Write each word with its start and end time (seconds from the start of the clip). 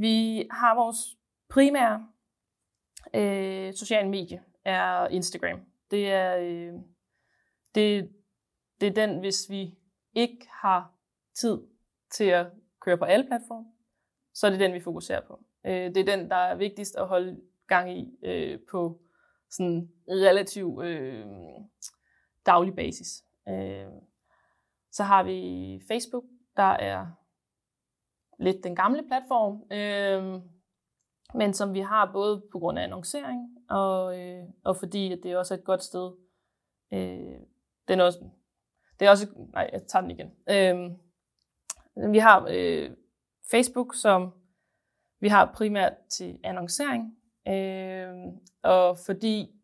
Vi 0.00 0.48
har 0.50 0.74
vores 0.74 0.98
primære 1.48 2.08
øh, 3.14 3.74
sociale 3.74 4.08
medie 4.08 4.42
er 4.64 5.08
Instagram. 5.08 5.60
Det 5.90 6.12
er, 6.12 6.36
øh, 6.36 6.72
det, 7.74 8.10
det 8.80 8.86
er 8.86 9.06
den, 9.06 9.18
hvis 9.18 9.50
vi 9.50 9.74
ikke 10.14 10.48
har 10.50 10.92
tid 11.34 11.58
til 12.12 12.24
at 12.24 12.46
køre 12.80 12.98
på 12.98 13.04
alle 13.04 13.26
platforme, 13.26 13.66
så 14.34 14.46
er 14.46 14.50
det 14.50 14.60
den, 14.60 14.74
vi 14.74 14.80
fokuserer 14.80 15.20
på. 15.26 15.40
Øh, 15.66 15.94
det 15.94 15.96
er 15.96 16.16
den, 16.16 16.30
der 16.30 16.36
er 16.36 16.54
vigtigst 16.54 16.96
at 16.96 17.06
holde 17.06 17.40
gang 17.66 17.98
i 17.98 18.18
øh, 18.22 18.58
på 18.70 19.00
sådan 19.50 19.92
relativ 20.08 20.80
øh, 20.84 21.26
daglig 22.46 22.74
basis. 22.74 23.24
Øh, 23.48 23.86
så 24.92 25.04
har 25.04 25.22
vi 25.22 25.80
Facebook, 25.88 26.24
der 26.56 26.62
er 26.62 27.06
lidt 28.38 28.64
den 28.64 28.76
gamle 28.76 29.02
platform, 29.06 29.72
øh, 29.72 30.42
men 31.34 31.54
som 31.54 31.74
vi 31.74 31.80
har 31.80 32.10
både 32.12 32.42
på 32.52 32.58
grund 32.58 32.78
af 32.78 32.82
annoncering 32.82 33.58
og, 33.70 34.20
øh, 34.20 34.44
og 34.64 34.76
fordi 34.76 35.12
at 35.12 35.18
det 35.22 35.32
er 35.32 35.38
også 35.38 35.54
et 35.54 35.64
godt 35.64 35.82
sted. 35.82 36.12
Øh, 36.92 37.40
det 37.88 38.00
er 38.00 38.04
også, 38.04 38.24
det 39.00 39.06
er 39.06 39.10
også, 39.10 39.26
nej, 39.52 39.70
jeg 39.72 39.82
tager 39.86 40.00
den 40.00 40.10
igen. 40.10 40.32
Øh, 40.50 40.90
vi 42.12 42.18
har 42.18 42.46
øh, 42.50 42.90
Facebook, 43.50 43.94
som 43.94 44.32
vi 45.20 45.28
har 45.28 45.52
primært 45.54 45.92
til 46.10 46.38
annoncering, 46.44 47.18
øh, 47.48 48.08
og 48.62 48.98
fordi 48.98 49.54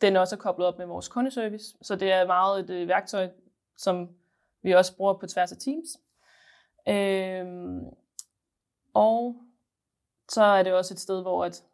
den 0.00 0.16
også 0.16 0.36
er 0.36 0.40
koblet 0.40 0.66
op 0.66 0.78
med 0.78 0.86
vores 0.86 1.08
kundeservice, 1.08 1.76
så 1.82 1.96
det 1.96 2.12
er 2.12 2.26
meget 2.26 2.60
et 2.64 2.70
øh, 2.70 2.88
værktøj, 2.88 3.30
som 3.76 4.08
vi 4.62 4.72
også 4.72 4.96
bruger 4.96 5.14
på 5.14 5.26
tværs 5.26 5.52
af 5.52 5.58
Teams. 5.58 5.88
Øhm, 6.88 7.84
og 8.94 9.36
så 10.28 10.42
er 10.42 10.62
det 10.62 10.72
også 10.72 10.94
et 10.94 11.00
sted, 11.00 11.22
hvor 11.22 11.44
at 11.44 11.64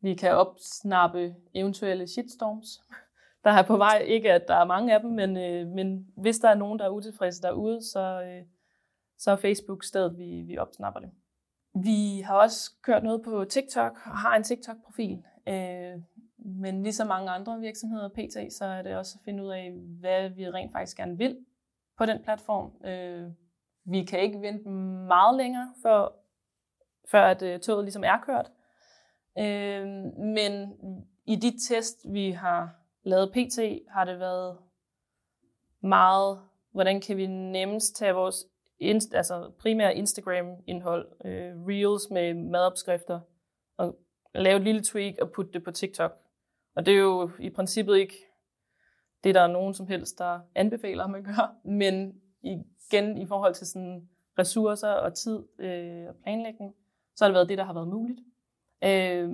vi 0.00 0.14
kan 0.14 0.36
opsnappe 0.36 1.34
eventuelle 1.54 2.06
shitstorms. 2.06 2.80
Der 3.44 3.52
er 3.52 3.62
på 3.62 3.76
vej, 3.76 3.98
ikke 4.06 4.32
at 4.32 4.48
der 4.48 4.54
er 4.54 4.64
mange 4.64 4.94
af 4.94 5.00
dem, 5.00 5.10
men, 5.10 5.36
øh, 5.36 5.66
men 5.66 6.06
hvis 6.16 6.38
der 6.38 6.48
er 6.48 6.54
nogen, 6.54 6.78
der 6.78 6.84
er 6.84 6.90
utilfredse 6.90 7.42
derude, 7.42 7.82
så, 7.82 8.22
øh, 8.22 8.46
så 9.18 9.30
er 9.30 9.36
Facebook 9.36 9.84
stedet, 9.84 10.18
vi, 10.18 10.42
vi 10.42 10.58
opsnapper 10.58 11.00
det. 11.00 11.10
Vi 11.74 12.20
har 12.20 12.36
også 12.36 12.70
kørt 12.82 13.04
noget 13.04 13.22
på 13.22 13.44
TikTok 13.44 13.92
og 13.92 14.18
har 14.18 14.36
en 14.36 14.42
TikTok-profil. 14.42 15.24
Øh, 15.48 16.02
men 16.38 16.82
ligesom 16.82 17.06
mange 17.06 17.30
andre 17.30 17.60
virksomheder 17.60 18.08
PT, 18.08 18.52
så 18.52 18.64
er 18.64 18.82
det 18.82 18.96
også 18.96 19.18
at 19.20 19.24
finde 19.24 19.44
ud 19.44 19.50
af, 19.50 19.72
hvad 20.00 20.28
vi 20.28 20.50
rent 20.50 20.72
faktisk 20.72 20.96
gerne 20.96 21.18
vil 21.18 21.38
på 21.98 22.06
den 22.06 22.22
platform. 22.22 22.86
Øh, 22.86 23.30
vi 23.86 24.04
kan 24.04 24.20
ikke 24.20 24.40
vente 24.40 24.68
meget 25.08 25.36
længere, 25.36 25.74
før, 25.82 26.08
før 27.10 27.22
at 27.22 27.42
øh, 27.42 27.60
toget 27.60 27.84
ligesom 27.84 28.04
er 28.04 28.20
kørt. 28.26 28.50
Øh, 29.38 29.86
men 30.18 30.76
i 31.26 31.36
de 31.36 31.58
test, 31.68 31.98
vi 32.12 32.30
har 32.30 32.74
lavet 33.02 33.32
PT, 33.32 33.58
har 33.88 34.04
det 34.04 34.18
været 34.18 34.58
meget, 35.80 36.40
hvordan 36.72 37.00
kan 37.00 37.16
vi 37.16 37.26
nemmest 37.26 37.96
tage 37.96 38.12
vores 38.12 38.46
inst, 38.78 39.14
altså 39.14 39.50
primære 39.58 39.94
Instagram-indhold, 39.94 41.08
øh, 41.24 41.66
reels 41.68 42.10
med 42.10 42.34
madopskrifter, 42.34 43.20
og 43.76 43.98
lave 44.34 44.56
et 44.56 44.62
lille 44.62 44.82
tweak 44.82 45.14
og 45.20 45.30
putte 45.30 45.52
det 45.52 45.64
på 45.64 45.70
TikTok. 45.70 46.12
Og 46.74 46.86
det 46.86 46.94
er 46.94 46.98
jo 46.98 47.30
i 47.38 47.50
princippet 47.50 47.96
ikke 47.96 48.14
det, 49.24 49.34
der 49.34 49.40
er 49.40 49.46
nogen 49.46 49.74
som 49.74 49.86
helst, 49.86 50.18
der 50.18 50.40
anbefaler, 50.54 51.04
at 51.04 51.10
man 51.10 51.24
gør. 51.24 51.54
Men 51.64 52.20
igen 52.46 53.18
i 53.18 53.26
forhold 53.26 53.54
til 53.54 53.66
sådan 53.66 54.08
ressourcer 54.38 54.88
og 54.88 55.14
tid 55.14 55.42
øh, 55.58 56.08
og 56.08 56.16
planlægning, 56.22 56.74
så 57.14 57.24
har 57.24 57.28
det 57.28 57.34
været 57.34 57.48
det, 57.48 57.58
der 57.58 57.64
har 57.64 57.72
været 57.72 57.88
muligt. 57.88 58.20
Øh, 58.84 59.30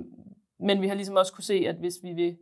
men 0.59 0.81
vi 0.81 0.87
har 0.87 0.95
ligesom 0.95 1.15
også 1.15 1.33
kunne 1.33 1.43
se, 1.43 1.53
at 1.53 1.75
hvis 1.75 2.03
vi 2.03 2.13
vil 2.13 2.37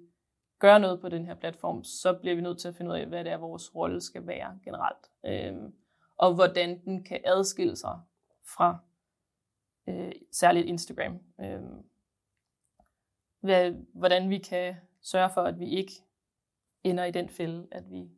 gøre 0.59 0.79
noget 0.79 1.01
på 1.01 1.09
den 1.09 1.25
her 1.25 1.35
platform, 1.35 1.83
så 1.83 2.13
bliver 2.13 2.35
vi 2.35 2.41
nødt 2.41 2.59
til 2.59 2.67
at 2.67 2.75
finde 2.75 2.91
ud 2.91 2.95
af, 2.95 3.05
hvad 3.05 3.23
det 3.23 3.31
er, 3.31 3.37
vores 3.37 3.75
rolle 3.75 4.01
skal 4.01 4.27
være 4.27 4.59
generelt. 4.63 5.11
Øh, 5.25 5.71
og 6.17 6.35
hvordan 6.35 6.85
den 6.85 7.03
kan 7.03 7.21
adskille 7.25 7.75
sig 7.75 7.99
fra 8.55 8.77
øh, 9.87 10.11
særligt 10.31 10.67
Instagram. 10.67 11.19
Øh, 11.41 11.61
hvad, 13.39 13.71
hvordan 13.93 14.29
vi 14.29 14.37
kan 14.37 14.75
sørge 15.01 15.29
for, 15.29 15.41
at 15.41 15.59
vi 15.59 15.69
ikke 15.69 15.91
ender 16.83 17.03
i 17.03 17.11
den 17.11 17.29
fælde, 17.29 17.67
at 17.71 17.91
vi, 17.91 18.09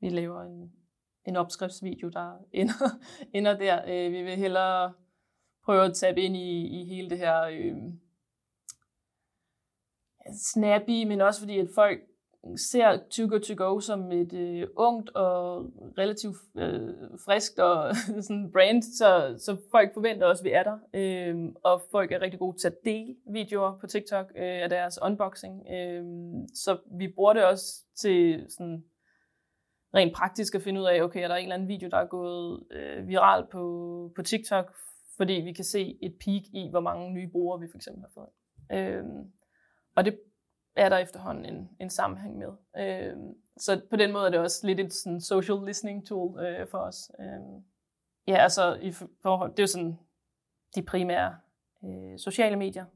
vi 0.00 0.08
laver 0.08 0.42
en, 0.42 0.72
en 1.26 1.36
opskriftsvideo, 1.36 2.08
der 2.08 2.32
ender, 2.60 2.98
ender 3.32 3.58
der. 3.58 3.82
Øh, 3.88 4.12
vi 4.12 4.22
vil 4.22 4.36
hellere 4.36 4.92
prøve 5.64 5.84
at 5.84 5.94
tabe 5.94 6.20
ind 6.20 6.36
i, 6.36 6.80
i 6.80 6.84
hele 6.84 7.10
det 7.10 7.18
her 7.18 7.42
øh, 7.42 7.76
snappy, 10.32 11.04
men 11.04 11.20
også 11.20 11.40
fordi, 11.40 11.58
at 11.58 11.68
folk 11.74 12.00
ser 12.56 12.98
Too 13.10 13.38
To 13.38 13.54
Go 13.56 13.80
som 13.80 14.12
et 14.12 14.32
øh, 14.32 14.66
ungt 14.76 15.10
og 15.10 15.64
relativt 15.98 16.36
øh, 16.58 16.94
friskt 17.24 17.58
og 17.58 17.94
sådan 18.26 18.52
brand, 18.52 18.82
så, 18.82 19.34
så 19.38 19.56
folk 19.70 19.94
forventer 19.94 20.26
også, 20.26 20.40
at 20.40 20.44
vi 20.44 20.50
er 20.50 20.62
der. 20.62 20.78
Øh, 20.94 21.52
og 21.64 21.82
folk 21.90 22.12
er 22.12 22.20
rigtig 22.20 22.38
gode 22.38 22.58
til 22.58 22.68
at 22.68 22.84
dele 22.84 23.16
videoer 23.32 23.78
på 23.80 23.86
TikTok 23.86 24.26
øh, 24.36 24.62
af 24.62 24.68
deres 24.68 24.98
unboxing. 25.02 25.66
Øh, 25.72 26.04
så 26.54 26.78
vi 26.98 27.08
bruger 27.08 27.32
det 27.32 27.44
også 27.44 27.84
til 28.00 28.46
sådan 28.48 28.84
rent 29.94 30.16
praktisk 30.16 30.54
at 30.54 30.62
finde 30.62 30.80
ud 30.80 30.86
af, 30.86 31.02
okay, 31.02 31.22
er 31.22 31.28
der 31.28 31.34
en 31.34 31.42
eller 31.42 31.54
anden 31.54 31.68
video, 31.68 31.88
der 31.88 31.96
er 31.96 32.06
gået 32.06 32.66
øh, 32.70 33.08
viral 33.08 33.46
på, 33.52 34.12
på 34.16 34.22
TikTok, 34.22 34.76
fordi 35.16 35.32
vi 35.32 35.52
kan 35.52 35.64
se 35.64 35.98
et 36.02 36.14
peak 36.24 36.42
i, 36.52 36.68
hvor 36.70 36.80
mange 36.80 37.10
nye 37.10 37.28
brugere 37.28 37.60
vi 37.60 37.68
for 37.70 37.78
eksempel 37.78 38.02
har 38.02 38.10
fået. 38.14 38.28
Øh, 38.72 39.04
og 39.96 40.04
det 40.04 40.18
er 40.76 40.88
der 40.88 40.98
efterhånden 40.98 41.44
en, 41.44 41.70
en 41.80 41.90
sammenhæng 41.90 42.38
med. 42.38 42.48
Øh, 42.78 43.16
så 43.56 43.80
på 43.90 43.96
den 43.96 44.12
måde 44.12 44.26
er 44.26 44.30
det 44.30 44.40
også 44.40 44.66
lidt 44.66 44.80
et 44.80 44.92
sådan 44.92 45.20
social 45.20 45.58
listening 45.66 46.06
tool 46.06 46.40
øh, 46.40 46.68
for 46.68 46.78
os. 46.78 47.10
Øh, 47.20 47.62
ja, 48.26 48.36
altså 48.36 48.74
i 48.82 48.92
forhold, 49.22 49.50
det 49.50 49.58
er 49.58 49.62
jo 49.62 49.66
sådan 49.66 49.98
de 50.74 50.82
primære 50.82 51.36
øh, 51.84 52.18
sociale 52.18 52.56
medier. 52.56 52.86